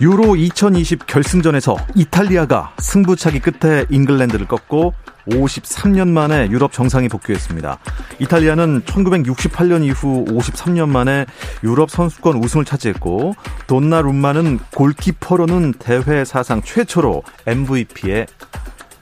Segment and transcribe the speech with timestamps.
[0.00, 4.92] 유로 2020 결승전에서 이탈리아가 승부차기 끝에 잉글랜드를 꺾고
[5.26, 7.78] 53년 만에 유럽 정상에 복귀했습니다.
[8.20, 11.26] 이탈리아는 1968년 이후 53년 만에
[11.64, 13.34] 유럽 선수권 우승을 차지했고
[13.66, 18.26] 돈나룸마는 골키퍼로는 대회 사상 최초로 MVP에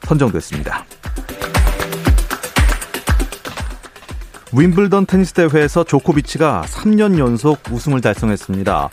[0.03, 0.85] 선정됐습니다.
[4.57, 8.89] 윈블던 테니스 대회에서 조코비치가 3년 연속 우승을 달성했습니다.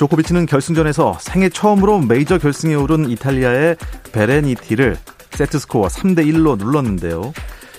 [0.00, 3.76] 조코비치는 결승전에서 생애 처음으로 메이저 결승에 오른 이탈리아의
[4.12, 4.96] 베레니티를
[5.32, 7.34] 세트스코어 3대 1로 눌렀는데요.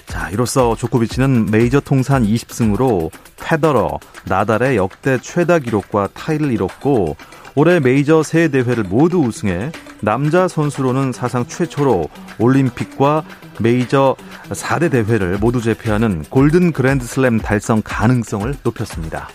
[0.05, 7.17] 자, 이로써 조코비치는 메이저 통산 20승으로 페더러, 나달의 역대 최다 기록과 타이를 이뤘고
[7.55, 13.23] 올해 메이저 세 대회를 모두 우승해 남자 선수로는 사상 최초로 올림픽과
[13.57, 14.15] 메이저
[14.49, 19.27] 4대 대회를 모두 제패하는 골든 그랜드슬램 달성 가능성을 높였습니다.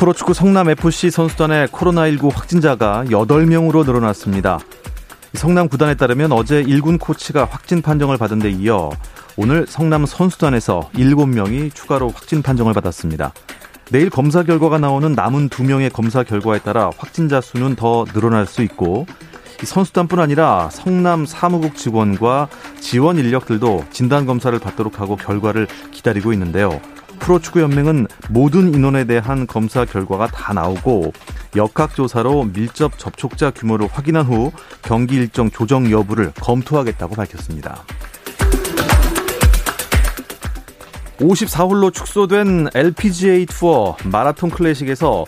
[0.00, 4.58] 프로축구 성남FC 선수단의 코로나19 확진자가 8명으로 늘어났습니다.
[5.34, 8.88] 성남 구단에 따르면 어제 1군 코치가 확진 판정을 받은 데 이어
[9.36, 13.34] 오늘 성남 선수단에서 7명이 추가로 확진 판정을 받았습니다.
[13.90, 19.04] 내일 검사 결과가 나오는 남은 2명의 검사 결과에 따라 확진자 수는 더 늘어날 수 있고
[19.62, 22.48] 선수단뿐 아니라 성남 사무국 직원과
[22.80, 26.80] 지원 인력들도 진단 검사를 받도록 하고 결과를 기다리고 있는데요.
[27.20, 31.12] 프로축구연맹은 모든 인원에 대한 검사 결과가 다 나오고
[31.54, 34.52] 역학조사로 밀접 접촉자 규모를 확인한 후
[34.82, 37.84] 경기 일정 조정 여부를 검토하겠다고 밝혔습니다.
[41.18, 45.26] 54홀로 축소된 LPGA 투어 마라톤 클래식에서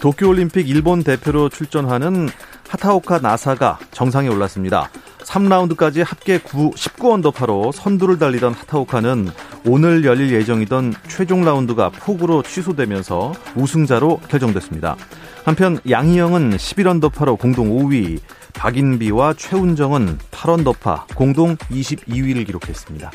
[0.00, 2.28] 도쿄올림픽 일본 대표로 출전하는
[2.68, 4.88] 하타오카 나사가 정상에 올랐습니다.
[5.32, 9.30] 3라운드까지 합계 9, 19언더파로 선두를 달리던 하타오카는
[9.66, 14.96] 오늘 열릴 예정이던 최종 라운드가 폭우로 취소되면서 우승자로 결정됐습니다.
[15.44, 18.20] 한편 양희영은 11언더파로 공동 5위,
[18.54, 23.10] 박인비와 최운정은 8언더파 공동 22위를 기록했습니다.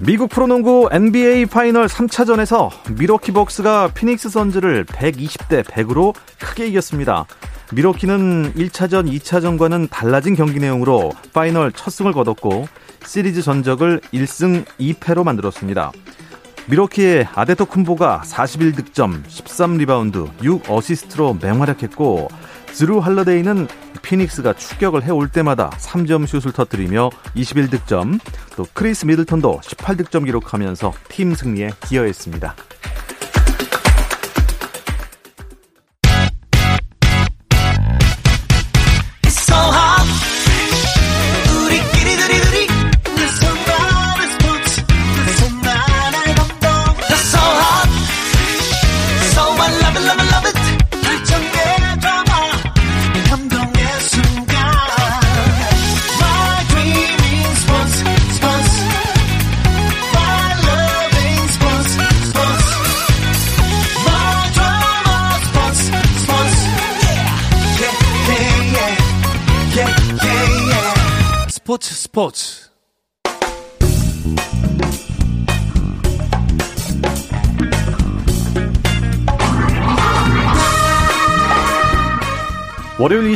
[0.00, 7.26] 미국 프로농구 NBA 파이널 3차전에서 밀워키 벅스가 피닉스 선즈를 120대 100으로 크게 이겼습니다.
[7.72, 12.68] 밀워키는 1차전, 2차전과는 달라진 경기 내용으로 파이널 첫 승을 거뒀고
[13.06, 15.92] 시리즈 전적을 1승 2패로 만들었습니다.
[16.66, 22.28] 밀워키의 아데토쿤보가 41득점, 13리바운드, 6어시스트로 맹활약했고
[22.66, 23.68] 드루 할러데이는
[24.02, 28.18] 피닉스가 추격을 해올 때마다 3점 슛을 터뜨리며 21득점,
[28.56, 32.54] 또 크리스 미들턴도 18득점 기록하면서 팀 승리에 기여했습니다.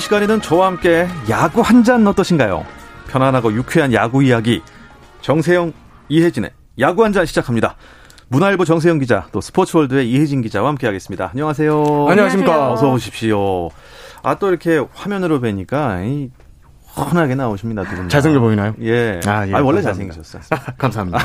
[0.09, 2.65] 시간에는 저와 함께 야구 한 잔 어떠신가요?
[3.09, 4.63] 편안하고 유쾌한 야구 이야기
[5.21, 5.73] 정세영
[6.09, 6.51] 이혜진의
[6.81, 7.77] 야구 한 잔 시작합니다.
[8.29, 11.31] 문화일보 정세영 기자 또 스포츠월드의 이혜진 기자와 함께하겠습니다.
[11.33, 12.07] 안녕하세요.
[12.09, 12.73] 안녕하십니까.
[12.73, 13.69] 어서 오십시오.
[14.23, 15.99] 아 또 이렇게 화면으로 뵈니까
[16.97, 18.09] 훤하게 나오십니다, 두 분.
[18.09, 18.75] 잘생겨 보이나요?
[18.83, 19.21] 예.
[19.27, 19.55] 아, 예.
[19.55, 20.43] 아 원래 잘생기셨어요.
[20.79, 21.19] 감사합니다.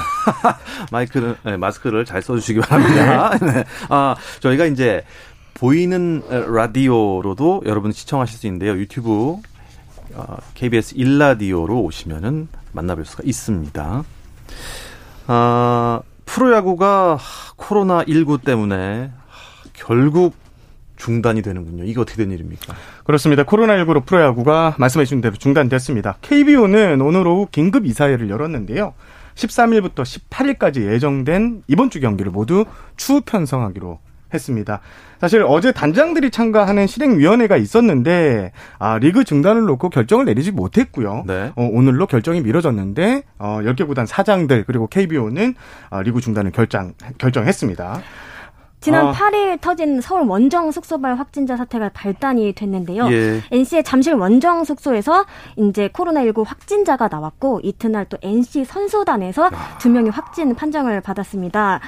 [0.92, 3.31] 마이크를, 네, 마스크를 잘 써주시기 바랍니다.
[3.42, 3.63] 네.
[3.90, 5.04] 아, 저희가 이제
[5.54, 8.74] 보이는 라디오로도 여러분 시청하실 수 있는데요.
[8.74, 9.38] 유튜브
[10.14, 14.04] 어, KBS 일라디오로 오시면은 만나볼 수가 있습니다.
[15.28, 17.20] 아, 프로야구가
[17.56, 19.12] 코로나 19 때문에
[19.74, 20.36] 결국
[20.96, 21.84] 중단이 되는군요.
[21.84, 22.76] 이게 어떻게 된 일입니까?
[23.04, 23.44] 그렇습니다.
[23.44, 26.18] 코로나19로 프로야구가 말씀해 주신 대로 중단됐습니다.
[26.22, 28.94] KBO는 오늘 오후 긴급 이사회를 열었는데요.
[29.36, 32.66] 13일부터 18일까지 예정된 이번 주 경기를 모두
[32.96, 34.00] 추후 편성하기로
[34.34, 34.80] 했습니다.
[35.20, 41.24] 사실 어제 단장들이 참가하는 실행위원회가 있었는데 아, 리그 중단을 놓고 결정을 내리지 못했고요.
[41.26, 41.52] 네.
[41.56, 45.56] 어, 오늘로 결정이 미뤄졌는데 어, 10개 구단 사장들 그리고 KBO는
[45.90, 48.02] 어, 리그 중단을 결정 결정했습니다.
[48.84, 49.12] 지난 아.
[49.14, 53.10] 8일 터진 서울 원정 숙소발 확진자 사태가 발단이 됐는데요.
[53.14, 53.42] 예.
[53.50, 55.26] NC의 잠실 원정 숙소에서
[55.56, 59.78] 이제 코로나19 확진자가 나왔고 이튿날 또 NC 선수단에서 아.
[59.78, 61.80] 두 명이 확진 판정을 받았습니다.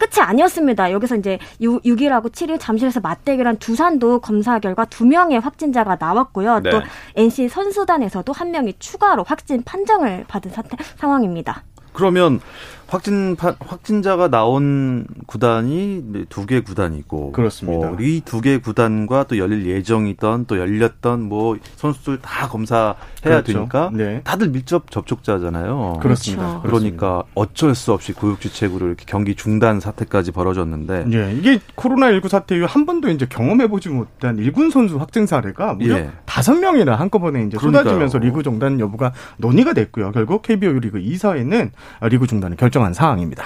[0.00, 0.90] 끝이 아니었습니다.
[0.90, 6.62] 여기서 이제 6, 일하고 7일 잠실에서 맞대결한 두산도 검사 결과 두 명의 확진자가 나왔고요.
[6.64, 6.70] 네.
[6.70, 6.82] 또
[7.14, 11.62] NC 선수단에서도 한 명이 추가로 확진 판정을 받은 사태, 상황입니다.
[11.92, 12.40] 그러면
[12.90, 17.90] 확진 확진자가 나온 구단이 두 개 구단이고 그렇습니다.
[17.90, 23.52] 어, 이두 개 구단과 또 열릴 예정이던 또 열렸던 뭐 선수들 다 검사해야 그렇죠.
[23.52, 24.20] 되니까 네.
[24.24, 25.98] 다들 밀접 접촉자잖아요.
[26.02, 26.60] 그렇습니다.
[26.62, 26.78] 그렇죠.
[26.78, 32.56] 그러니까 어쩔 수 없이 구육주책으로 이렇게 경기 중단 사태까지 벌어졌는데 네, 이게 코로나 19 사태
[32.56, 36.10] 이후 한 번도 이제 경험해 보지 못한 일군 선수 확진 사례가 무려 예.
[36.26, 36.60] 다섯 예.
[36.60, 40.10] 명이나 한꺼번에 이제 쏟아지면서 리그 중단 여부가 논의가 됐고요.
[40.10, 41.70] 결국 KBO 리그 이사회는
[42.02, 42.79] 리그 중단을 결정.
[42.80, 43.44] 결정한 상황입니다.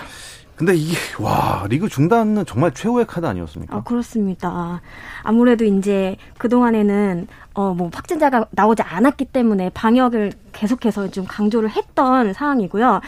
[0.57, 3.77] 근데 이게 와 리그 중단은 정말 최후의 카드 아니었습니까?
[3.77, 4.81] 아, 그렇습니다.
[5.25, 13.01] 아무래도 이제 그 동안에는 어뭐 확진자가 나오지 않았기 때문에 방역을 계속해서 좀 강조를 했던 상황이고요.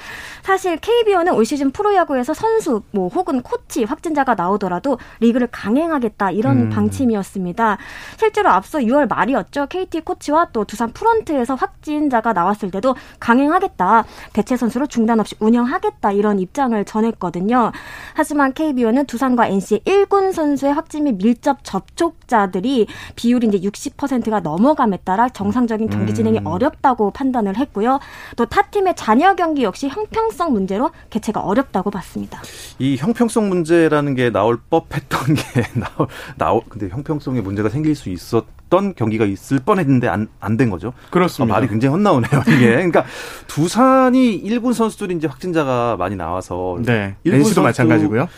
[0.43, 6.71] 사실 KBO는 올 시즌 프로야구에서 선수 뭐 혹은 코치 확진자가 나오더라도 리그를 강행하겠다 이런 음.
[6.71, 7.79] 방침이었습니다.
[8.19, 9.67] 실제로 앞서 6월 말이었죠.
[9.67, 14.05] KT 코치와 또 두산 프런트에서 확진자가 나왔을 때도 강행하겠다.
[14.33, 17.73] 대체 선수로 중단 없이 운영하겠다 이런 입장을 전했거든요.
[18.17, 25.29] 하지만 KBO는 두산과 NC의 1군 선수의 확진 및 밀접 접촉자들이 비율이 이제 60%가 넘어감에 따라
[25.29, 26.47] 정상적인 경기 진행이 음.
[26.47, 28.01] 어렵다고 판단 판단을 했고요.
[28.37, 32.41] 또 타 팀의 잔여 경기 역시 형평성 문제로 개최가 어렵다고 봤습니다.
[32.79, 35.43] 이 형평성 문제라는 게 나올 법했던 게
[35.79, 40.71] 나올 나올 근데 형평성에 문제가 생길 수 있었 던 경기가 있을 뻔했는데 안 안 된
[40.71, 40.93] 거죠.
[41.11, 41.55] 그렇습니다.
[41.55, 42.43] 아, 말이 굉장히 헛나오네요.
[42.49, 43.05] 이게 그러니까
[43.47, 47.15] 두산이 일군 선수들이 이제 확진자가 많이 나와서 네.
[47.25, 48.29] 일군 선수도 마찬가지고요.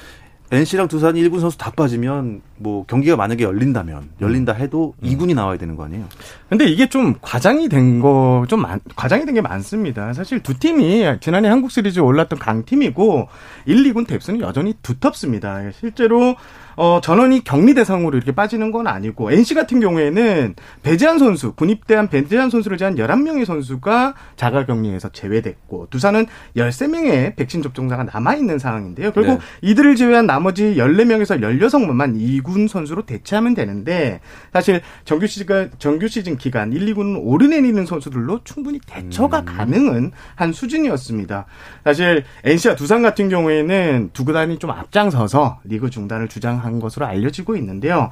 [0.50, 5.08] NC랑 두산이 1군 선수 다 빠지면 뭐 경기가 만약에 열린다면 열린다 해도 음.
[5.10, 6.06] 2군이 나와야 되는 거 아니에요?
[6.48, 8.64] 근데 이게 좀 과장이 된 거 좀
[8.96, 10.14] 과장이 된 게 많습니다.
[10.14, 13.28] 사실 두 팀이 지난해 한국 시리즈 올랐던 강팀이고
[13.66, 15.70] 1, 2군 뎁스는 여전히 두텁습니다.
[15.72, 16.34] 실제로
[16.80, 20.54] 어, 전원이 격리 대상으로 이렇게 빠지는 건 아니고 NC 같은 경우에는
[20.84, 26.26] 배재한 선수, 군입대한 배재한 선수를 제한 11명의 선수가 자가 격리에서 제외됐고 두산은
[26.56, 29.10] 13명의 백신 접종자가 남아 있는 상황인데요.
[29.10, 29.70] 결국 네.
[29.70, 34.20] 이들을 제외한 나머지 14명에서 16명만 2군 선수로 대체하면 되는데
[34.52, 39.44] 사실 정규 시즌 정규 시즌 기간 1, 2군 오르내리는 선수들로 충분히 대처가 음.
[39.46, 41.46] 가능한 한 수준이었습니다.
[41.82, 47.56] 사실 NC와 두산 같은 경우에는 두 구단이 좀 앞장서서 리그 중단을 주장한 한 것으로 알려지고
[47.56, 48.10] 있는데요.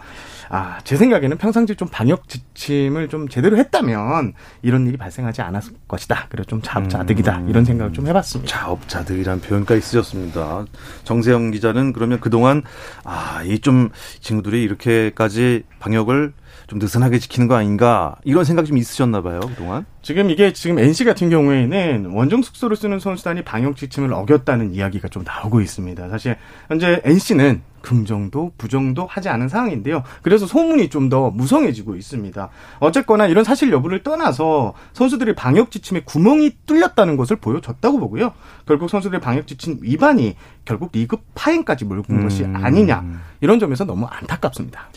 [0.48, 4.32] 아, 제 생각에는 평상시 좀 방역 지침을 좀 제대로 했다면
[4.62, 6.26] 이런 일이 발생하지 않았을 것이다.
[6.30, 7.38] 그래서 좀 자업자득이다.
[7.40, 7.48] 음.
[7.50, 8.50] 이런 생각을 좀 해봤습니다.
[8.50, 10.64] 자업자득이라는 표현까지 쓰셨습니다.
[11.04, 12.62] 정세영 기자는 그러면 그동안
[13.04, 16.32] 아, 이 좀 친구들이 이렇게까지 방역을
[16.68, 19.84] 좀 느슨하게 지키는 거 아닌가 이런 생각이 좀 있으셨나 봐요 그동안.
[20.06, 25.24] 지금 이게 지금 NC 같은 경우에는 원정 숙소를 쓰는 선수단이 방역 지침을 어겼다는 이야기가 좀
[25.24, 26.08] 나오고 있습니다.
[26.08, 26.36] 사실
[26.68, 30.02] 현재 NC는 긍정도 부정도 하지 않은 상황인데요.
[30.22, 32.48] 그래서 소문이 좀 더 무성해지고 있습니다.
[32.80, 38.32] 어쨌거나 이런 사실 여부를 떠나서 선수들이 방역 지침에 구멍이 뚫렸다는 것을 보여줬다고 보고요.
[38.66, 42.22] 결국 선수들의 방역 지침 위반이 결국 리그 파행까지 몰고 온 음.
[42.24, 43.04] 것이 아니냐
[43.40, 44.88] 이런 점에서 너무 안타깝습니다.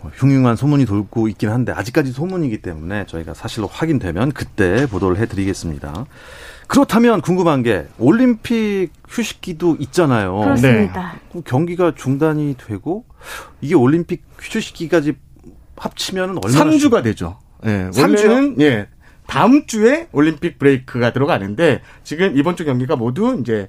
[0.00, 6.06] 뭐 흉흉한 소문이 돌고 있긴 한데 아직까지 소문이기 때문에 저희가 사실로 확인되면 그때 보도를 해드리겠습니다.
[6.68, 10.36] 그렇다면 궁금한 게 올림픽 휴식기도 있잖아요.
[10.36, 11.20] 그렇습니다.
[11.32, 11.42] 네.
[11.44, 13.04] 경기가 중단이 되고
[13.60, 15.14] 이게 올림픽 휴식기까지
[15.76, 17.38] 합치면 얼마나 3주가 되죠.
[17.66, 17.68] 예.
[17.68, 17.90] 네.
[17.90, 18.88] 3주는 예.
[19.26, 23.68] 다음 주에 올림픽 브레이크가 들어가는데 지금 이번 주 경기가 모두 이제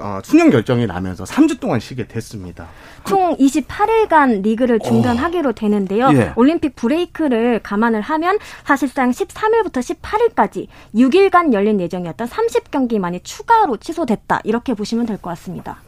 [0.00, 2.68] 어, 수년 결정이 나면서 3주 동안 쉬게 됐습니다.
[3.04, 6.10] 총 28일간 리그를 중단하기로 되는데요.
[6.14, 6.32] 예.
[6.36, 14.40] 올림픽 브레이크를 감안을 하면 사실상 13일부터 18일까지 6일간 열린 예정이었던 30경기만이 추가로 취소됐다.
[14.44, 15.80] 이렇게 보시면 될 것 같습니다.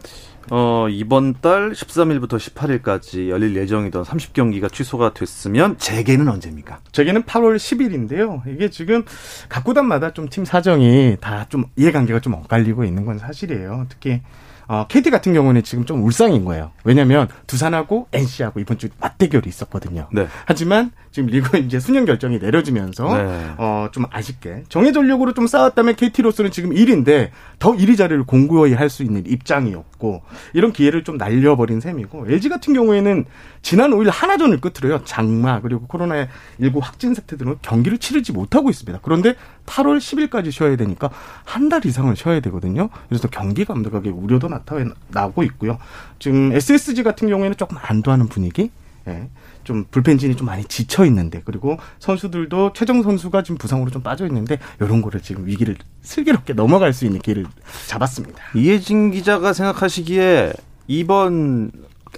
[0.51, 6.81] 어, 이번 달 13일부터 18일까지 열릴 예정이던 30경기가 취소가 됐으면 재개는 언제입니까?
[6.93, 8.43] 재개는 8월 10일인데요.
[8.47, 9.05] 이게 지금
[9.49, 13.87] 각 구단마다 좀 팀 사정이 다 좀 이해관계가 좀 엇갈리고 있는 건 사실이에요.
[13.89, 14.21] 특히
[14.69, 16.71] 어, KT 같은 경우는 지금 좀 울상인 거예요.
[16.85, 20.09] 왜냐면 두산하고 NC하고 이번 주 맞대결이 있었거든요.
[20.13, 20.27] 네.
[20.47, 23.50] 하지만 지금 리그 이제 수년 결정이 내려지면서 네.
[23.59, 28.88] 어, 좀 아쉽게 정해 전력으로 좀 쌓았다면 KT로서는 지금 1위인데 더 1위 자리를 공고히 할
[28.90, 33.25] 수 있는 입장이었고 이런 기회를 좀 날려버린 셈이고 LG 같은 경우에는
[33.62, 36.26] 지난 5일 하나전을 끝으로요 장마 그리고 코로나
[36.61, 38.99] 19 확진 사태들은 경기를 치르지 못하고 있습니다.
[39.02, 39.35] 그런데
[39.66, 41.11] 8월 10일까지 쉬어야 되니까
[41.45, 42.90] 한 달 이상을 쉬어야 되거든요.
[43.09, 45.78] 그래서 경기 감독에게 우려도 나타나고 있고요.
[46.19, 48.71] 지금 SSG 같은 경우에는 조금 안도하는 분위기.
[49.09, 49.28] 예.
[49.64, 54.59] 좀 불펜진이 좀 많이 지쳐 있는데 그리고 선수들도 최정 선수가 지금 부상으로 좀 빠져 있는데
[54.80, 57.47] 이런 거를 지금 위기를 슬기롭게 넘어갈 수 있는 길을
[57.88, 58.42] 잡았습니다.
[58.54, 60.52] 이혜진 기자가 생각하시기에
[60.88, 61.71] 이번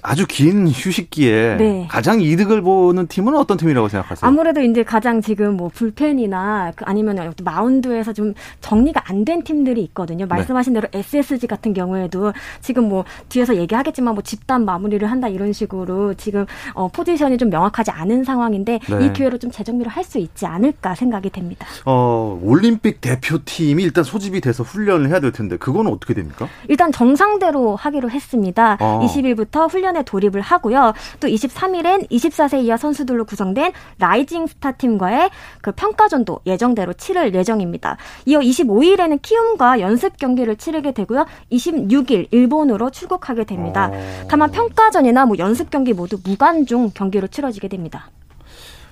[0.03, 1.87] 아주 긴 휴식기에 네.
[1.89, 4.27] 가장 이득을 보는 팀은 어떤 팀이라고 생각하세요?
[4.27, 10.25] 아무래도 이제 가장 지금 뭐 불펜이나 그 아니면 마운드에서 좀 정리가 안 된 팀들이 있거든요.
[10.25, 10.29] 네.
[10.29, 10.81] 말씀하신 네.
[10.81, 16.45] 대로 SSG 같은 경우에도 지금 뭐 뒤에서 얘기하겠지만 뭐 집단 마무리를 한다 이런 식으로 지금
[16.75, 19.05] 어 포지션이 좀 명확하지 않은 상황인데 네.
[19.05, 21.65] 이 기회로 좀 재정비를 할 수 있지 않을까 생각이 됩니다.
[21.85, 26.47] 어 올림픽 대표팀이 일단 소집이 돼서 훈련을 해야 될 텐데 그건 어떻게 됩니까?
[26.67, 28.77] 일단 정상대로 하기로 했습니다.
[28.79, 28.99] 어.
[29.03, 30.93] 20일부터 훈련 훈련에 돌입을 하고요.
[31.19, 35.29] 또 23일엔 24세 이하 선수들로 구성된 라이징 스타 팀과의
[35.61, 37.97] 그 평가전도 예정대로 치를 예정입니다.
[38.25, 41.25] 이어 25일에는 키움과 연습 경기를 치르게 되고요.
[41.51, 43.91] 26일 일본으로 출국하게 됩니다.
[43.93, 44.27] 어.
[44.27, 48.09] 다만 평가전이나 뭐 연습 경기 모두 무관중 경기로 치러지게 됩니다.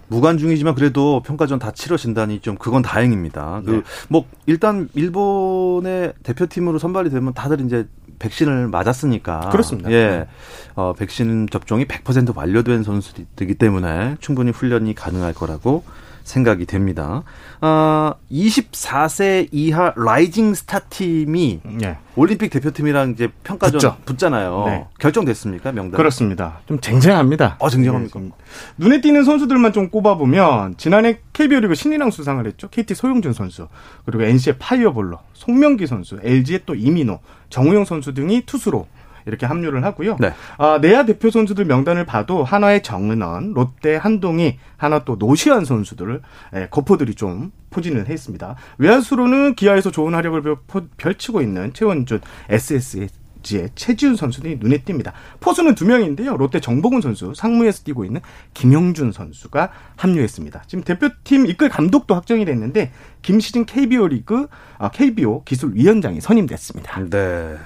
[0.08, 3.62] 무관중이지만 그래도 평가전 다 치러진다니 좀 그건 다행입니다.
[3.66, 3.82] 그 네.
[4.08, 7.88] 그뭐 일단 일본의 대표팀으로 선발이 되면 다들 이제
[8.20, 9.92] 백신을 맞았으니까 그렇습니다.
[9.92, 10.08] 예.
[10.08, 10.28] 네.
[10.76, 15.84] 어, 백신 접종이 100% 완료된 선수들이기 때문에 충분히 훈련이 가능할 거라고
[16.24, 17.24] 생각이 됩니다.
[17.62, 21.98] 어, 24세 이하 라이징 스타 팀이 네.
[22.16, 23.98] 올림픽 대표팀이랑 이제 평가전 붙죠.
[24.06, 24.64] 붙잖아요.
[24.68, 24.86] 네.
[25.00, 25.98] 결정됐습니까 명단?
[25.98, 26.60] 그렇습니다.
[26.66, 27.58] 좀 쟁쟁합니다.
[27.60, 28.20] 어, 쟁쟁합니까?
[28.20, 28.30] 네,
[28.78, 32.70] 눈에 띄는 선수들만 좀 꼽아보면 지난해 KBO 리그 신인왕 수상을 했죠.
[32.70, 33.68] KT 소형준 선수
[34.06, 38.88] 그리고 NC의 파이어볼러 송명기 선수, LG의 또 이민호, 정우영 선수 등이 투수로
[39.26, 40.18] 이렇게 합류를 하고요.
[40.20, 40.34] 네.
[40.58, 46.22] 아, 내야 대표 선수들 명단을 봐도 한화의 정은원, 롯데 한동희, 한화 또 노시환 선수들을
[46.56, 48.56] 예, 거포들이 좀 포진을 했습니다.
[48.78, 50.56] 외야수로는 기아에서 좋은 활약을
[50.98, 55.12] 펼치고 있는 최원준, SSG의 최지훈 선수들이 눈에 띕니다.
[55.40, 56.38] 포수는 두 명인데요.
[56.38, 58.22] 롯데 정보근 선수, 상무에서 뛰고 있는
[58.54, 60.64] 김형준 선수가 합류했습니다.
[60.68, 67.10] 지금 대표팀 이끌 감독도 확정이 됐는데 김시진 KBO 리그 아, KBO 기술위원장이 선임됐습니다.
[67.10, 67.58] 네.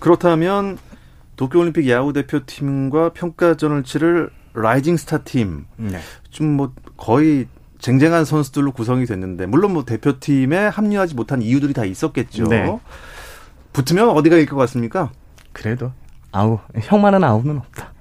[0.00, 0.78] 그렇다면
[1.38, 5.66] 도쿄올림픽 야구 대표팀과 평가전을 치를 라이징 스타 팀.
[5.76, 6.00] 네.
[6.30, 7.46] 좀뭐 거의
[7.78, 12.48] 쟁쟁한 선수들로 구성이 됐는데 물론 뭐 대표팀에 합류하지 못한 이유들이 다 있었겠죠.
[12.48, 12.78] 네.
[13.72, 15.12] 붙으면 어디가 이길 것 같습니까?
[15.52, 15.92] 그래도
[16.32, 17.92] 아우 형만한 아우는 없다.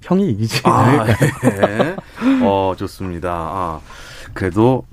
[0.00, 0.62] 형이 이기지.
[0.64, 1.04] 아,
[1.44, 1.96] 네.
[2.42, 3.30] 어 좋습니다.
[3.32, 3.80] 아,
[4.32, 4.86] 그래도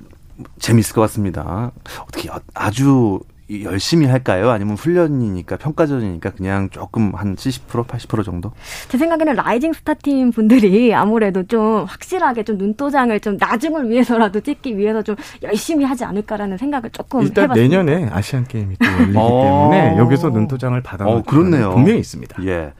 [0.60, 1.72] 재밌을 것 같습니다.
[2.02, 3.22] 어떻게 아주
[3.64, 4.50] 열심히 할까요?
[4.50, 8.52] 아니면 훈련이니까 평가전이니까 그냥 조금 한 70% 80% 정도?
[8.88, 14.78] 제 생각에는 라이징 스타 팀 분들이 아무래도 좀 확실하게 좀 눈도장을 좀 나중을 위해서라도 찍기
[14.78, 17.84] 위해서 좀 열심히 하지 않을까라는 생각을 조금 일단 해봤습니다.
[17.84, 19.44] 내년에 아시안 게임이 또 열리기 어.
[19.44, 21.72] 때문에 여기서 눈도장을 받아 놓을 어, 그렇네요.
[21.72, 22.44] 분명히 있습니다.
[22.46, 22.74] 예.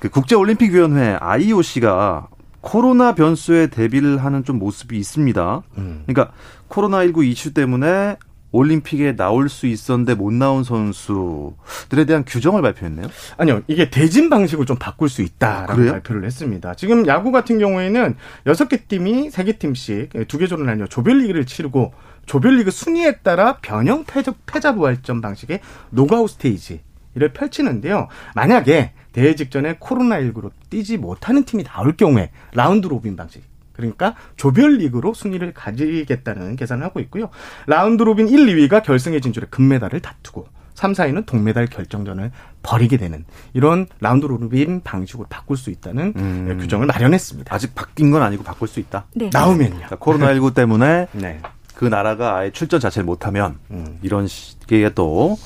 [0.00, 2.28] 그 국제올림픽위원회 IOC가
[2.60, 5.62] 코로나 변수에 대비를 하는 좀 모습이 있습니다.
[5.78, 6.02] 음.
[6.06, 6.34] 그러니까
[6.68, 8.16] 코로나19 이슈 때문에
[8.54, 13.08] 올림픽에 나올 수 있었는데 못 나온 선수들에 대한 규정을 발표했네요.
[13.36, 16.74] 아니요, 이게 대진 방식을 좀 바꿀 수 있다라고 아, 발표를 했습니다.
[16.74, 18.14] 지금 야구 같은 경우에는
[18.46, 21.92] 여섯 개 팀이 세 개 팀씩 두 개 조를 나뉘어 조별리그를 치르고
[22.26, 26.80] 조별리그 순위에 따라 변형 패자, 패자 부활전 방식의 녹아웃 스테이지
[27.16, 28.08] 를 펼치는데요.
[28.34, 33.40] 만약에 대회 직전에 코로나19로 뛰지 못하는 팀이 나올 경우에 라운드 로빈 방식
[33.74, 37.28] 그러니까 조별리그로 순위를 가리겠다는 계산을 하고 있고요.
[37.66, 43.86] 라운드 로빈 1, 2위가 결승에 진출해 금메달을 다투고 3, 4위는 동메달 결정전을 벌이게 되는 이런
[44.00, 46.58] 라운드 로빈 방식으로 바꿀 수 있다는 음.
[46.60, 47.54] 규정을 마련했습니다.
[47.54, 49.06] 아직 바뀐 건 아니고 바꿀 수 있다.
[49.14, 49.30] 네.
[49.32, 49.74] 나오면요.
[49.86, 51.40] 그러니까 코로나19 때문에 네.
[51.74, 53.98] 그 나라가 아예 출전 자체를 못하면 음.
[54.02, 55.36] 이런 식의 또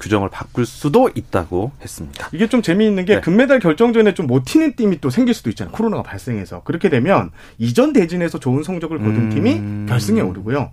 [0.00, 2.28] 규정을 바꿀 수도 있다고 했습니다.
[2.32, 3.20] 이게 좀 재미있는 게 네.
[3.20, 5.72] 금메달 결정전에 좀 못 뛰는 팀이 또 생길 수도 있잖아요.
[5.72, 6.62] 코로나가 발생해서.
[6.62, 9.30] 그렇게 되면 이전 대진에서 좋은 성적을 거둔 음...
[9.30, 10.70] 팀이 결승에 오르고요.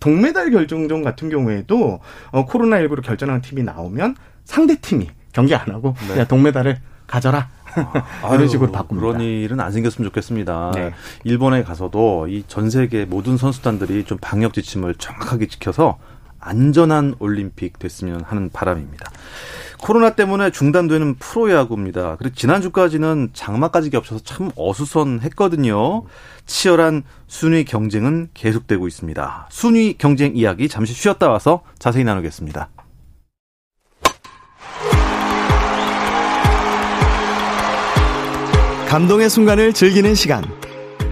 [0.00, 5.94] 동, 메달 결정전 같은 경우에도 어, 코로나19로 결정하는 팀이 나오면 상대 팀이 경기 안 하고
[6.06, 6.12] 네.
[6.14, 7.48] 그냥 동메달을 가져라.
[8.22, 9.06] 아, 이런 식으로 바꿉니다.
[9.06, 10.72] 그런 일은 안 생겼으면 좋겠습니다.
[10.74, 10.92] 네.
[11.24, 15.98] 일본에 가서도 이 전 세계 모든 선수단들이 좀 방역 지침을 정확하게 지켜서
[16.46, 19.10] 안전한 올림픽 됐으면 하는 바람입니다.
[19.78, 22.16] 코로나 때문에 중단되는 프로야구입니다.
[22.18, 26.04] 그리고 지난주까지는 장마까지 겹쳐서 참 어수선했거든요.
[26.46, 29.48] 치열한 순위 경쟁은 계속되고 있습니다.
[29.50, 32.70] 순위 경쟁 이야기 잠시 쉬었다 와서 자세히 나누겠습니다.
[38.88, 40.44] 감동의 순간을 즐기는 시간.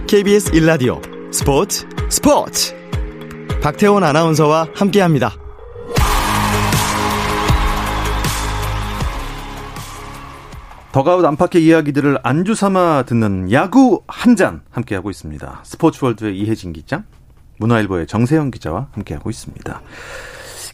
[0.07, 1.01] KBS 일라디오
[1.31, 2.84] 스포츠 스포츠.
[3.65, 5.33] 박태원 아나운서와 함께합니다.
[10.91, 15.61] 더가웃 안팎의 이야기들을 안주 삼아 듣는 야구 한 잔 함께하고 있습니다.
[15.63, 17.05] 스포츠월드의 이혜진 기자,
[17.57, 19.81] 문화일보의 정세영 기자와 함께하고 있습니다.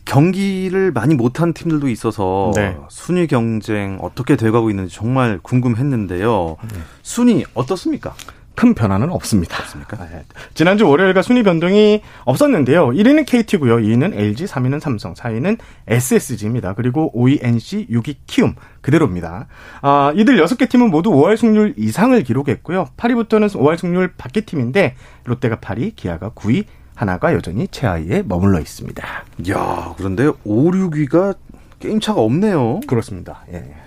[0.04, 2.76] 경기를 많이 못한 팀들도 있어서 네.
[2.90, 6.58] 순위 경쟁 어떻게 돼가고 있는지 정말 궁금했는데요.
[6.62, 6.80] 네.
[7.04, 8.14] 순위 어떻습니까?
[8.62, 9.58] 큰 변화는 없습니다.
[9.58, 9.98] 없습니까?
[10.06, 10.22] 네.
[10.54, 12.90] 지난주 월요일과 순위 변동이 없었는데요.
[12.90, 13.78] 1위는 KT고요.
[13.78, 16.76] 2위는 LG, 3위는 삼성, 4위는 SSG입니다.
[16.76, 19.48] 그리고 5위 NC, 6위 키움 그대로입니다.
[19.82, 22.90] 아, 이들 6개 팀은 모두 5할 승률 이상을 기록했고요.
[22.98, 29.04] 8위부터는 5할 승률 밖의 팀인데 롯데가 8위, 기아가 9위, 하나가 여전히 최하위에 머물러 있습니다.
[29.50, 31.36] 야, 그런데 5, 6위가
[31.80, 32.82] 게임 차가 없네요.
[32.86, 33.44] 그렇습니다.
[33.52, 33.81] 예.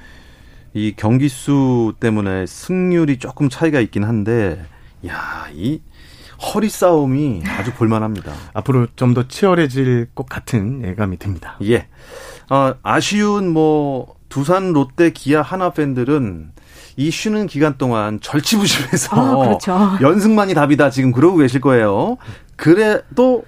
[0.75, 4.65] 이 경기 수 때문에 승률이 조금 차이가 있긴 한데,
[5.07, 5.81] 야, 이
[6.43, 8.33] 허리 싸움이 아주 볼만합니다.
[8.55, 11.57] 앞으로 좀 더 치열해질 것 같은 예감이 듭니다.
[11.63, 11.87] 예.
[12.51, 16.51] 어, 아쉬운 뭐 두산, 롯데, 기아, 한화 팬들은
[16.97, 19.99] 이 쉬는 기간 동안 절치부심해서 아, 그렇죠.
[20.03, 22.17] 연승만이 답이다 지금 그러고 계실 거예요.
[22.57, 23.45] 그래도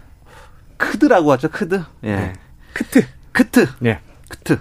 [0.76, 1.83] 크트라고 하죠 크트.
[2.04, 2.16] 예.
[2.16, 2.33] 네.
[2.73, 3.04] 크트.
[3.33, 3.66] 크트.
[3.85, 4.00] 예.
[4.28, 4.59] 크트.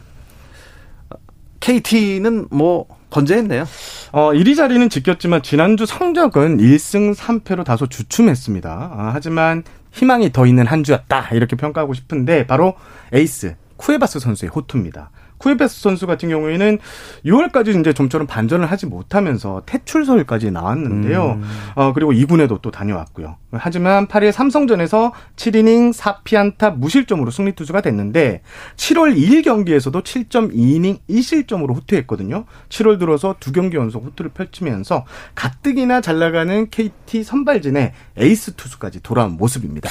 [1.66, 3.66] KT는 뭐 건재했네요.
[4.12, 8.70] 어, 1위 자리는 지켰지만 지난주 성적은 1승 3패로 다소 주춤했습니다.
[8.70, 12.76] 아, 하지만 희망이 더 있는 한 주였다 이렇게 평가하고 싶은데 바로
[13.14, 15.10] 에이스 쿠에바스 선수의 호투입니다.
[15.46, 16.80] 쿠에바스 선수 같은 경우에는
[17.24, 21.34] 6월까지 이제 좀처럼 반전을 하지 못하면서 퇴출설까지 나왔는데요.
[21.34, 21.44] 음.
[21.76, 23.38] 어, 그리고 2군에도 또 다녀왔고요.
[23.52, 28.42] 하지만 8일 삼성전에서 7이닝 4피안타 무실점으로 승리 투수가 됐는데
[28.76, 32.46] 7월 2일 경기에서도 7.2이닝 1실점으로 호투했거든요.
[32.70, 35.06] 7월 들어서 두 경기 연속 호투를 펼치면서
[35.36, 39.90] 가뜩이나 잘 나가는 KT 선발진의 에이스 투수까지 돌아온 모습입니다.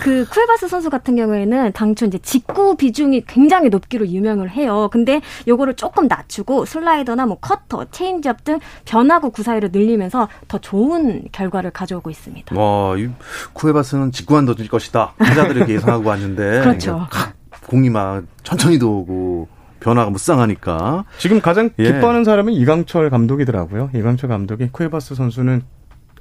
[0.00, 4.88] 그 쿠에바스 선수 같은 경우에는 당초 이제 직구 비중이 굉장히 높기로 유명을 해요.
[4.92, 11.70] 근데 요거를 조금 낮추고 슬라이더나 뭐 커터, 체인지업 등 변화구 구사율을 늘리면서 더 좋은 결과를
[11.70, 12.58] 가져오고 있습니다.
[12.58, 13.08] 와, 이
[13.52, 15.14] 쿠에바스는 직구만 던질 것이다.
[15.18, 17.06] 타자들을 예상하고 왔는데 그렇죠.
[17.66, 19.48] 공이 막 천천히 도오고
[19.80, 21.04] 변화가 무쌍하니까.
[21.18, 21.84] 지금 가장 예.
[21.84, 23.90] 기뻐하는 사람은 이강철 감독이더라고요.
[23.94, 25.62] 이강철 감독이 쿠에바스 선수는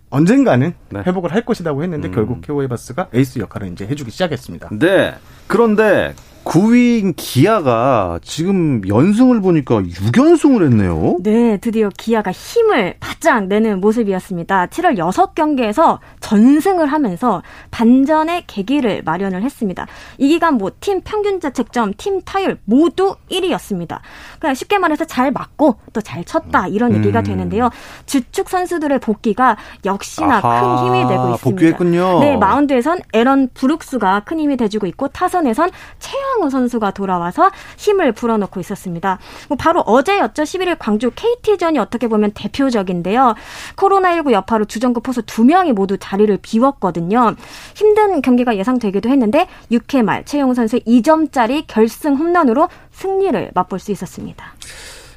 [0.10, 1.00] 언젠가는 네.
[1.06, 2.14] 회복을 할 것이라고 했는데 음.
[2.14, 4.70] 결국 케오에바스가 에이스 역할을 이제 해주기 시작했습니다.
[4.72, 5.16] 네.
[5.48, 6.14] 그런데
[6.50, 11.18] 9위인 기아가 지금 연승을 보니까 6연승을 했네요.
[11.22, 14.66] 네, 드디어 기아가 힘을 바짝 내는 모습이었습니다.
[14.68, 19.86] 7월 6경기에서 전승을 하면서 반전의 계기를 마련을 했습니다.
[20.18, 24.00] 이 기간 뭐 팀 평균 자책점, 팀 타율 모두 1위였습니다.
[24.40, 27.24] 그냥 쉽게 말해서 잘 맞고 또 잘 쳤다 이런 얘기가 음.
[27.24, 27.70] 되는데요.
[28.08, 31.38] 주축 선수들의 복귀가 역시나 아하, 큰 힘이 되고 있습니다.
[31.44, 32.20] 복귀했군요.
[32.22, 38.60] 네, 마운드에선 에런 브룩스가 큰 힘이 돼주고 있고 타선에선 최영 우 선수가 돌아와서 힘을 불어넣고
[38.60, 39.20] 있었습니다.
[39.48, 40.44] 뭐 바로 어제였죠.
[40.44, 43.36] 11일 광주 KT전이 어떻게 보면 대표적인데요.
[43.76, 47.36] 코로나19 여파로 주전급 포수 2명이 모두 자리를 비웠거든요.
[47.76, 54.54] 힘든 경기가 예상되기도 했는데 6회 말 최영우 선수의 2점짜리 결승 홈런으로 승리를 맛볼 수 있었습니다.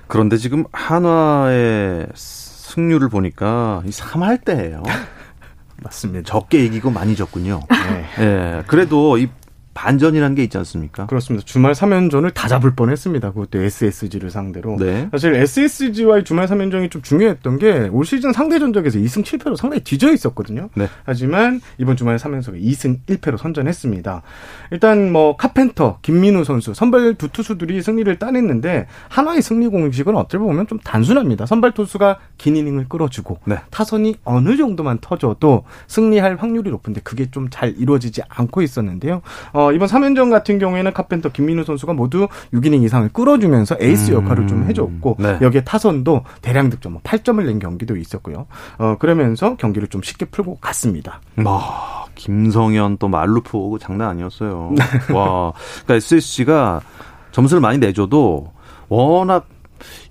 [0.06, 4.82] 그런데 지금 한화의 승률을 보니까 이 3할 때예요.
[5.82, 6.22] 맞습니다.
[6.24, 7.60] 적게 이기고 많이 졌군요.
[7.68, 8.06] 네.
[8.18, 8.62] 네.
[8.66, 9.28] 그래도 이
[9.74, 11.06] 반전이라는 게 있지 않습니까?
[11.06, 11.44] 그렇습니다.
[11.46, 13.32] 주말 3연전을 다 잡을 뻔했습니다.
[13.32, 14.76] 그것도 SSG를 상대로.
[14.78, 15.08] 네.
[15.12, 20.12] 사실 SSG와의 주말 3연전이 좀 중요했던 게 올 시즌 상대 전적에서 2승 7패로 상당히 뒤져
[20.12, 20.68] 있었거든요.
[20.74, 20.88] 네.
[21.04, 24.22] 하지만 이번 주말 3연전에 2승 1패로 선전했습니다.
[24.70, 30.66] 일단 뭐 카펜터, 김민우 선수 선발 두 투수들이 승리를 따냈는데 하나의 승리 공식은 어떻게 보면
[30.66, 31.46] 좀 단순합니다.
[31.46, 33.56] 선발 투수가 긴 이닝을 끌어주고 네.
[33.70, 39.20] 타선이 어느 정도만 터져도 승리할 확률이 높은데 그게 좀 잘 이루어지지 않고 있었는데요.
[39.52, 44.24] 어, 어, 이번 3연전 같은 경우에는 카펜터 김민우 선수가 모두 6이닝 이상을 끌어주면서 에이스 음.
[44.24, 45.38] 역할을 좀 해줬고 네.
[45.40, 48.46] 여기에 타선도 대량 득점 8점을 뭐낸 경기도 있었고요.
[48.78, 51.20] 어, 그러면서 경기를 좀 쉽게 풀고 갔습니다.
[51.44, 54.74] 와, 김성현 또 말루프 오고 장난 아니었어요.
[55.14, 55.52] 와,
[55.84, 56.80] 그러니까 SSG가
[57.32, 58.52] 점수를 많이 내줘도
[58.88, 59.46] 워낙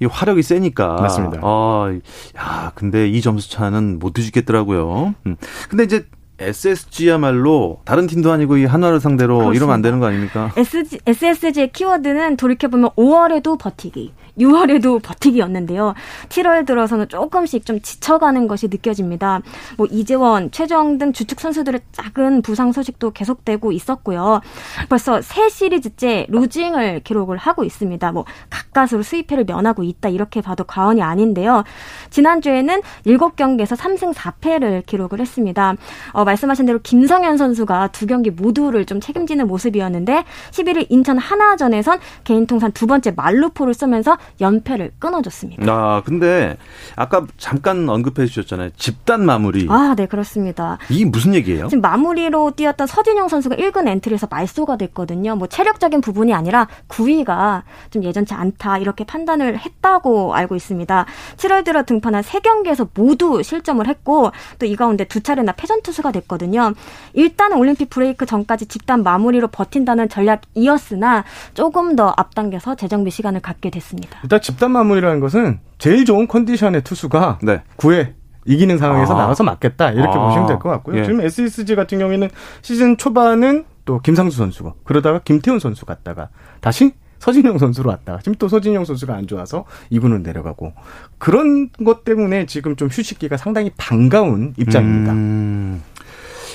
[0.02, 0.96] 이 화력이 세니까.
[0.96, 1.40] 맞습니다.
[1.42, 1.94] 아,
[2.38, 5.16] 야, 근데 이 점수 차는 못 뒤집겠더라고요.
[5.26, 5.36] 음.
[5.70, 6.06] 근데 이제
[6.42, 9.58] SSG야말로 다른 팀도 아니고 이 한화를 상대로 그렇습니다.
[9.58, 10.52] 이러면 안 되는 거 아닙니까?
[10.58, 14.14] SG, SSG의 키워드는 돌이켜보면 5월에도 버티기.
[14.42, 15.94] 6월에도 버티기였는데요.
[16.30, 19.42] 7월 들어서는 조금씩 좀 지쳐가는 것이 느껴집니다.
[19.78, 24.42] 뭐 이재원, 최정 등 주축 선수들의 작은 부상 소식도 계속되고 있었고요.
[24.90, 28.12] 벌써 세 시리즈째 루징을 기록을 하고 있습니다.
[28.12, 31.64] 뭐 가까스로 수입회를 면하고 있다 이렇게 봐도 과언이 아닌데요.
[32.10, 35.76] 지난주에는 7경기에서 3승 4패를 기록을 했습니다.
[36.14, 42.48] 어, 말씀하신 대로 김성현 선수가 두 경기 모두를 좀 책임지는 모습이었는데 11일 인천 하나전에선 개인
[42.48, 45.72] 통산 두 번째 말루포를 쏘면서 연패를 끊어줬습니다.
[45.72, 46.58] 아, 근데
[46.96, 48.72] 아까 잠깐 언급해 주셨잖아요.
[48.78, 49.68] 집단 마무리.
[49.70, 50.78] 아, 네, 그렇습니다.
[50.90, 51.68] 이게 무슨 얘기예요?
[51.68, 55.36] 지금 마무리로 뛰었던 서진용 선수가 1군 엔트리에서 말소가 됐거든요.
[55.36, 61.06] 뭐 체력적인 부분이 아니라 구위가 좀 예전치 않다 이렇게 판단을 했다고 알고 있습니다.
[61.38, 66.74] 7월 들어 등판한 3경기에서 모두 실점을 했고 또 이 가운데 두 차례나 패전 투수가 됐거든요.
[67.14, 74.11] 일단은 올림픽 브레이크 전까지 집단 마무리로 버틴다는 전략이었으나 조금 더 앞당겨서 재정비 시간을 갖게 됐습니다.
[74.24, 77.62] 일단 집단 마무리라는 것은 제일 좋은 컨디션의 투수가 네.
[77.78, 78.14] 9회
[78.46, 79.22] 이기는 상황에서 아.
[79.22, 80.28] 나가서 맞겠다 이렇게 아.
[80.28, 81.00] 보시면 될 것 같고요.
[81.00, 81.04] 예.
[81.06, 82.30] 지금 SSG 같은 경우에는
[82.62, 88.48] 시즌 초반은 또 김상수 선수고 그러다가 김태훈 선수 갔다가 다시 서진영 선수로 왔다가 지금 또
[88.48, 90.74] 서진영 선수가 안 좋아서 2군으로 내려가고
[91.20, 95.14] 그런 것 때문에 지금 좀 휴식기가 상당히 반가운 입장입니다.
[95.14, 95.84] 음.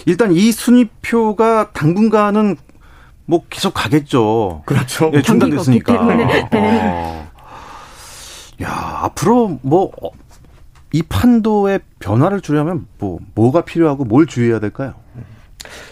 [0.07, 2.57] 일단 이 순위표가 당분간은
[3.27, 4.63] 뭐 계속 가겠죠.
[4.67, 5.11] 그렇죠.
[5.15, 6.05] 예, 중단됐으니까.
[6.51, 7.26] 네.
[8.61, 8.65] 어.
[8.65, 10.11] 야, 앞으로 뭐, 어,
[10.93, 14.95] 이 판도의 변화를 주려면 뭐, 뭐가 필요하고 뭘 주의해야 될까요?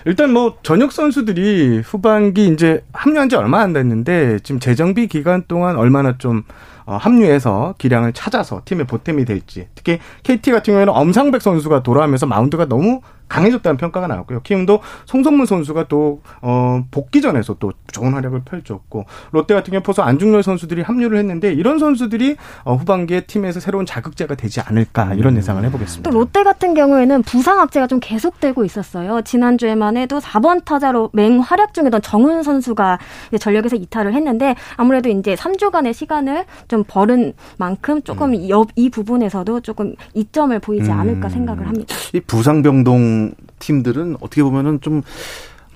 [0.05, 5.77] 일단 뭐 전역 선수들이 후반기 이제 합류한 지 얼마 안 됐는데 지금 재정비 기간 동안
[5.77, 6.44] 얼마나 좀
[6.87, 12.66] 어, 합류해서 기량을 찾아서 팀의 보탬이 될지 특히 KT 같은 경우에는 엄상백 선수가 돌아오면서 마운드가
[12.66, 14.42] 너무 강해졌다는 평가가 나왔고요.
[14.42, 20.42] 키움도 송성문 선수가 또 어, 복귀전에서 또 좋은 활약을 펼쳤고 롯데 같은 경우 포수 안중열
[20.42, 25.38] 선수들이 합류를 했는데 이런 선수들이 어, 후반기에 팀에서 새로운 자극제가 되지 않을까 이런 음.
[25.38, 26.10] 예상을 해보겠습니다.
[26.10, 29.22] 또 롯데 같은 경우에는 부상 악재가 좀 계속되고 있었어요.
[29.22, 32.98] 지난주에만 해도 4번 타자로 맹활약 중이던 정훈 선수가
[33.40, 38.68] 전력에서 이탈을 했는데 아무래도 이제 3주간의 시간을 좀 벌은 만큼 조금 음.
[38.76, 41.30] 이 부분에서도 조금 이점을 보이지 않을까 음.
[41.30, 41.94] 생각을 합니다.
[42.12, 43.13] 이 부상병동
[43.59, 45.03] 팀들은 어떻게 보면은 좀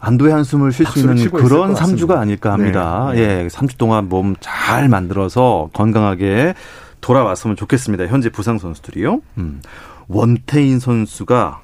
[0.00, 3.10] 안도의 한숨을 쉴 수 있는 그런 3주가 아닐까 합니다.
[3.12, 3.20] 네.
[3.44, 6.54] 예, 3주 동안 몸 잘 만들어서 건강하게
[7.00, 8.06] 돌아왔으면 좋겠습니다.
[8.06, 9.20] 현재 부상 선수들이요.
[9.38, 9.60] 음.
[10.08, 11.60] 원태인 선수가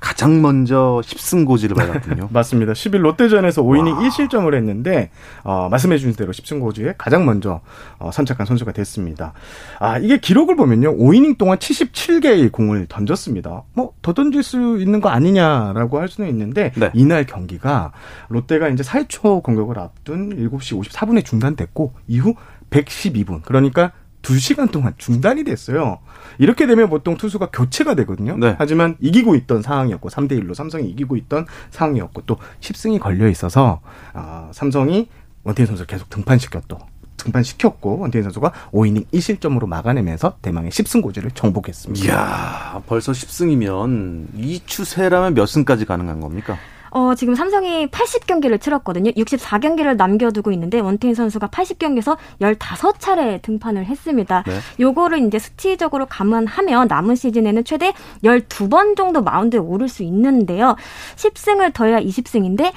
[0.00, 2.28] 가장 먼저 10승 고지를 받았군요.
[2.32, 2.72] 맞습니다.
[2.72, 4.00] 10일 롯데전에서 5이닝 와.
[4.00, 5.10] 1실점을 했는데
[5.42, 7.60] 어, 말씀해 주신 대로 10승 고지에 가장 먼저
[7.98, 9.32] 어, 선착한 선수가 됐습니다.
[9.80, 10.96] 아, 이게 기록을 보면요.
[10.96, 13.64] 5이닝 동안 77개의 공을 던졌습니다.
[13.74, 16.90] 뭐 더 던질 수 있는 거 아니냐라고 할 수는 있는데 네.
[16.94, 17.92] 이날 경기가
[18.28, 22.34] 롯데가 이제 4초 공격을 앞둔 7시 54분에 중단됐고 이후
[22.70, 23.42] 112분.
[23.42, 25.98] 그러니까 2시간 동안 중단이 됐어요.
[26.38, 28.36] 이렇게 되면 보통 투수가 교체가 되거든요.
[28.36, 28.56] 네.
[28.58, 33.80] 하지만 이기고 있던 상황이었고 3대 1로 삼성이 이기고 있던 상황이었고 또 10승이 걸려 있어서
[34.14, 35.08] 어, 삼성이
[35.44, 36.78] 원태인 선수를 계속 등판시켰고
[37.16, 42.06] 등판시켰고 원태인 선수가 5이닝 1실점으로 막아내면서 대망의 10승 고지를 정복했습니다.
[42.06, 46.56] 이야, 벌써 10승이면 이 추세라면 몇 승까지 가능한 겁니까?
[46.90, 49.10] 어, 지금 삼성이 80경기를 치렀거든요.
[49.12, 54.44] 64경기를 남겨두고 있는데 원태인 선수가 80경기에서 15차례 등판을 했습니다.
[54.46, 54.58] 네.
[54.80, 57.92] 요거를 이제 수치적으로 감안하면 남은 시즌에는 최대
[58.24, 60.76] 12번 정도 마운드에 오를 수 있는데요.
[61.16, 62.72] 10승을 더해야 20승인데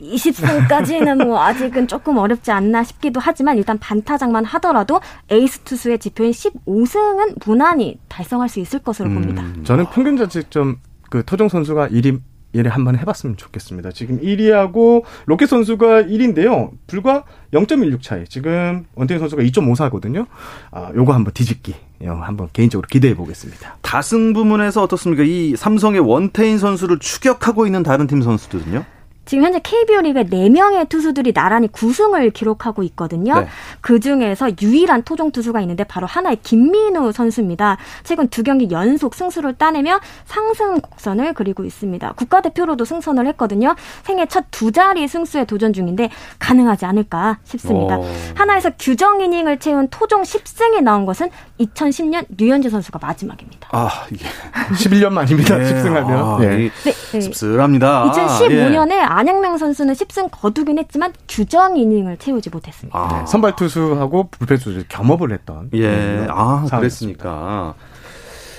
[0.00, 7.46] 20승까지는 뭐 아직은 조금 어렵지 않나 싶기도 하지만 일단 반타작만 하더라도 에이스 투수의 지표인 15승은
[7.46, 9.44] 무난히 달성할 수 있을 것으로 음, 봅니다.
[9.64, 10.78] 저는 평균 자책점
[11.10, 12.20] 그 토종 선수가 1위
[12.58, 13.92] 얘를 한번 해봤으면 좋겠습니다.
[13.92, 16.70] 지금 1위하고 로켓 선수가 1위인데요.
[16.86, 18.24] 불과 0.16 차이.
[18.26, 20.26] 지금 원태인 선수가 2.54거든요.
[20.70, 21.74] 아, 요거 한번 뒤집기.
[22.04, 23.78] 한번 개인적으로 기대해 보겠습니다.
[23.82, 25.24] 다승 부문에서 어떻습니까?
[25.24, 28.84] 이 삼성의 원태인 선수를 추격하고 있는 다른 팀 선수들은요?
[29.28, 33.40] 지금 현재 KBO 리그에 4명의 투수들이 나란히 9승을 기록하고 있거든요.
[33.40, 33.48] 네.
[33.80, 37.76] 그 중에서 유일한 토종 투수가 있는데 바로 하나의 김민우 선수입니다.
[38.02, 42.12] 최근 두 경기 연속 승수를 따내며 상승 곡선을 그리고 있습니다.
[42.12, 43.76] 국가대표로도 승선을 했거든요.
[44.02, 47.98] 생애 첫 두 자리 승수에 도전 중인데 가능하지 않을까 싶습니다.
[47.98, 48.06] 오.
[48.34, 51.28] 하나에서 규정 이닝을 채운 토종 10승이 나온 것은
[51.60, 53.68] 2010년 류현재 선수가 마지막입니다.
[53.72, 54.24] 아, 이게
[54.74, 55.56] 11년 만입니다.
[55.58, 55.74] 네.
[55.74, 56.10] 10승하면.
[56.10, 56.70] 아, 네.
[56.84, 56.92] 네.
[57.12, 57.20] 네.
[57.20, 58.10] 씁쓸합니다.
[58.10, 59.00] 2015년에 예.
[59.18, 62.96] 안양명 선수는 10승 거두긴 했지만 규정 이닝을 채우지 못했습니다.
[62.96, 63.18] 아.
[63.18, 65.70] 네, 선발 투수하고 불펜 투수 겸업을 했던.
[65.74, 66.24] 예.
[66.30, 67.74] 아, 그랬습니까.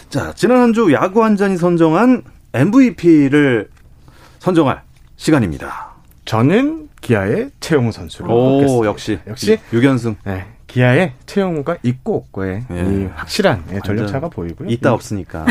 [0.10, 3.70] 자, 지난 한 주 야구 한 잔이 선정한 MVP를
[4.40, 4.82] 선정할
[5.16, 5.92] 시간입니다.
[6.26, 8.88] 저는 기아의 최영우 선수로 오, 뽑겠습니다.
[8.88, 9.20] 역시.
[9.28, 10.16] 역시 6연승.
[10.26, 12.82] 네, 기아의 최영우가 있고 없고의 예.
[12.82, 14.70] 이 확실한 예, 전력차가 보이고요.
[14.70, 15.46] 있다 이- 없으니까.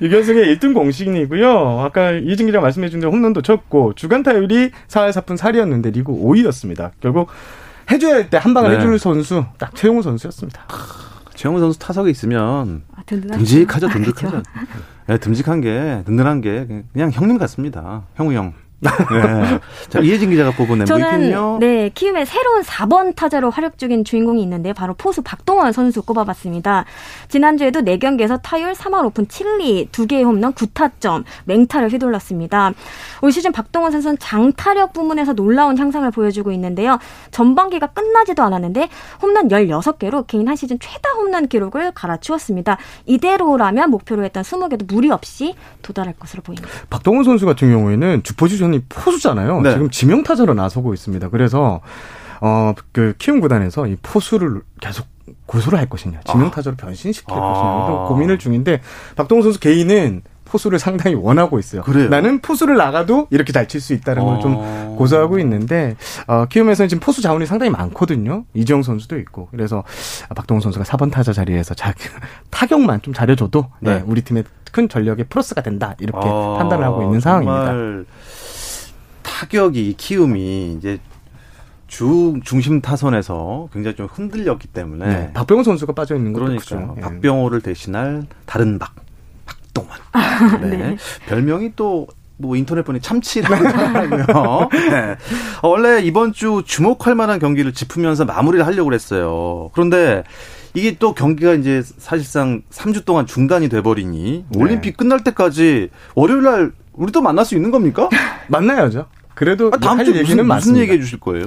[0.00, 1.80] 유견승의 1등 공신이고요.
[1.80, 6.92] 아까 이진 기자 말씀해 준 대로 홈런도 쳤고 주간 타율이 4할 4푼 4리였는데 리그 5위였습니다.
[7.00, 7.28] 결국
[7.90, 8.76] 해줘야 할 때 한 방을 네.
[8.78, 10.62] 해줄 선수 딱 최용우 선수였습니다.
[11.34, 13.02] 최영우 선수 타석에 있으면 아.
[13.06, 14.42] 듬직하죠, 듬직하죠.
[15.08, 18.04] 네, 듬직한 게, 든든한 게 그냥 형님 같습니다.
[18.14, 18.54] 형우 형.
[18.90, 19.58] 네.
[19.88, 21.30] 자, 이혜진 기자가 뽑은 MVP는요?
[21.34, 26.84] 저는 네 키움의 새로운 4번 타자로 활약 중인 주인공이 있는데 바로 포수 박동원 선수 꼽아봤습니다.
[27.28, 32.72] 지난주에도 4경기에서 타율 3할 5푼 7리, 2개의 홈런 9타점, 맹타를 휘둘렀습니다.
[33.22, 36.98] 올 시즌 박동원 선수는 장타력 부문에서 놀라운 향상을 보여주고 있는데요.
[37.30, 38.88] 전반기가 끝나지도 않았는데
[39.22, 42.76] 홈런 16개로 개인 한 시즌 최다 홈런 기록을 갈아치웠습니다.
[43.06, 46.68] 이대로라면 목표로 했던 20개도 무리 없이 도달할 것으로 보입니다.
[46.90, 49.60] 박동원 선수 같은 경우에는 주 포지션 이 포수잖아요.
[49.62, 49.72] 네.
[49.72, 51.28] 지금 지명 타자로 나서고 있습니다.
[51.30, 51.80] 그래서
[52.40, 55.06] 어그 키움 구단에서 이 포수를 계속
[55.46, 57.40] 고수를 할 것이냐, 지명 타자로 변신시킬 아.
[57.40, 58.80] 것이냐 또 고민을 중인데
[59.16, 61.82] 박동원 선수 개인은 포수를 상당히 원하고 있어요.
[61.82, 62.08] 그래요?
[62.08, 64.94] 나는 포수를 나가도 이렇게 잘 칠 수 있다는 걸좀 어.
[64.98, 65.96] 고수하고 있는데
[66.28, 68.44] 어, 키움에서는 지금 포수 자원이 상당히 많거든요.
[68.54, 69.82] 이지영 선수도 있고 그래서
[70.36, 71.92] 박동원 선수가 4번 타자 자리에서 자,
[72.50, 74.04] 타격만 좀 잘해줘도 네, 네.
[74.06, 78.04] 우리 팀의 큰 전력의 플러스가 된다 이렇게 아, 판단을 하고 있는 상황입니다.
[79.34, 80.98] 타격이 키움이 이제
[81.88, 85.32] 중 중심 타선에서 굉장히 좀 흔들렸기 때문에 네.
[85.32, 86.94] 박병호 선수가 빠져 있는 것도 그러니까 크죠.
[86.96, 87.00] 예.
[87.00, 88.94] 박병호를 대신할 다른 박
[89.44, 89.98] 박동원.
[90.70, 90.96] 네.
[91.26, 94.68] 별명이 또 뭐 인터넷 보니 참치라고 하고요.
[94.90, 95.16] 네.
[95.62, 99.70] 어, 원래 이번 주 주목할 만한 경기를 짚으면서 마무리를 하려고 그랬어요.
[99.72, 100.24] 그런데
[100.74, 104.60] 이게 또 경기가 이제 사실상 3주 동안 중단이 돼버리니 네.
[104.60, 108.08] 올림픽 끝날 때까지 월요일 날 우리 또 만날 수 있는 겁니까?
[108.48, 109.06] 만나야죠.
[109.34, 110.82] 그래도 아, 다음 할주 얘기는 무슨, 무슨 많습니다.
[110.82, 111.46] 얘기해 주실 거예요?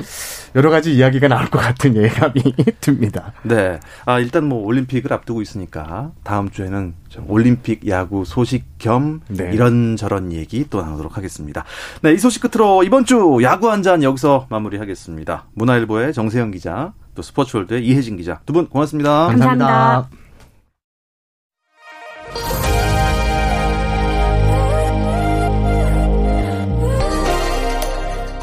[0.56, 2.42] 여러 가지 이야기가 나올 것 같은 예감이
[2.82, 3.32] 듭니다.
[3.44, 3.80] 네.
[4.06, 9.52] 아, 일단 뭐 올림픽을 앞두고 있으니까 다음 주에는 좀 올림픽 야구 소식 겸 네.
[9.54, 11.64] 이런저런 얘기 또 나누도록 하겠습니다.
[12.02, 15.46] 네, 이 소식 끝으로 이번 주 야구 한 잔 여기서 마무리하겠습니다.
[15.54, 19.28] 문화일보의 정세영 기자, 또 스포츠월드의 이혜진 기자 두 분 고맙습니다.
[19.28, 20.27] 감사합니다.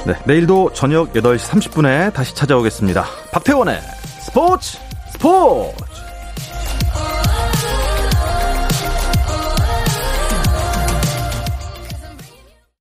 [0.06, 3.06] 네, 내일도 저녁 8시 30분에 다시 찾아오겠습니다.
[3.32, 3.80] 박태원의
[4.20, 6.03] 스포츠 스포츠!